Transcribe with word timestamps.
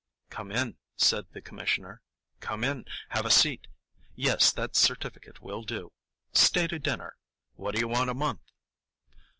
"Come 0.31 0.51
in," 0.51 0.77
said 0.95 1.27
the 1.31 1.43
commissioner,—"come 1.43 2.63
in. 2.63 2.85
Have 3.09 3.23
a 3.23 3.29
seat. 3.29 3.67
Yes, 4.15 4.51
that 4.51 4.75
certificate 4.75 5.41
will 5.43 5.61
do. 5.61 5.91
Stay 6.33 6.65
to 6.69 6.79
dinner. 6.79 7.17
What 7.53 7.75
do 7.75 7.81
you 7.81 7.87
want 7.87 8.09
a 8.09 8.15
month?" 8.15 8.41